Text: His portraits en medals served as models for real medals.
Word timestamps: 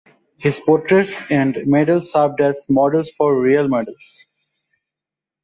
His 0.39 0.59
portraits 0.59 1.13
en 1.29 1.53
medals 1.69 2.11
served 2.11 2.41
as 2.41 2.65
models 2.67 3.11
for 3.11 3.39
real 3.39 3.67
medals. 3.67 4.25